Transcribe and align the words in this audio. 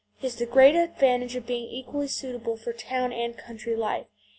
He 0.17 0.25
has 0.25 0.35
the 0.37 0.47
great 0.47 0.73
advantage 0.75 1.35
of 1.35 1.45
being 1.45 1.69
equally 1.69 2.07
suitable 2.07 2.57
for 2.57 2.73
town 2.73 3.13
and 3.13 3.37
country 3.37 3.75
life. 3.75 4.07